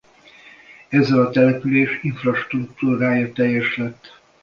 [0.89, 4.19] Ezzel a település infrastruktúrája teljes lett.